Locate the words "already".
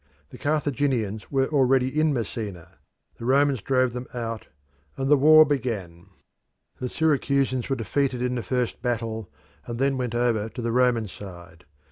1.49-1.99